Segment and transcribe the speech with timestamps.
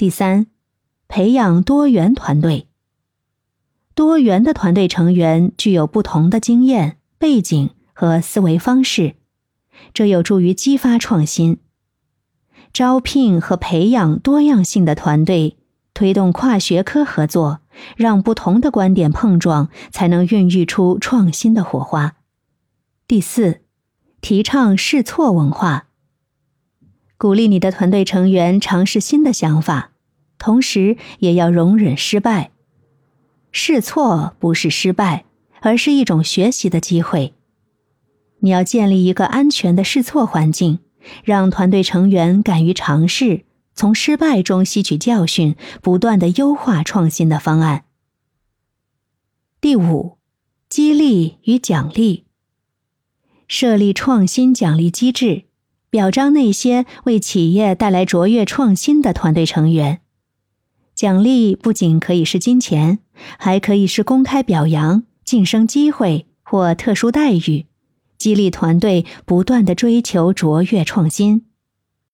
[0.00, 0.46] 第三，
[1.08, 2.68] 培养多元团队。
[3.94, 9.16] 多元的团队成员具有不同的经验、背景和思维方式，
[9.92, 11.58] 这有助于激发创新。
[12.72, 15.58] 招聘和培养多样性的团队，
[15.92, 17.60] 推动跨学科合作，
[17.94, 22.16] 让不同的观点碰撞，才能孕育出创新的火花。
[23.06, 23.60] 第四，
[24.22, 25.88] 提倡试错文化，
[27.20, 29.90] 鼓励你的团队成员尝试新的想法，
[30.38, 32.50] 同时也要容忍失败。
[33.52, 35.26] 试错不是失败，
[35.60, 37.34] 而是一种学习的机会。
[38.38, 40.78] 你要建立一个安全的试错环境。
[41.22, 43.44] 让团队成员敢于尝试，
[43.74, 47.84] 从失败中吸取教训，不断的优化创新的方案。
[49.60, 50.16] 第五，
[50.70, 52.24] 激励与奖励。
[53.46, 55.44] 设立创新奖励机制，
[55.90, 60.00] 表彰那些为企业带来卓越创新的团队成员。
[60.94, 63.00] 奖励不仅可以是金钱，
[63.38, 67.66] 还可以是公开表扬、晋升机会或特殊待遇。
[68.16, 71.46] 激励团队不断的追求卓越创新。